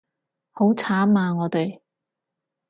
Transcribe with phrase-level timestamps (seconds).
[0.53, 1.79] 好慘啊我哋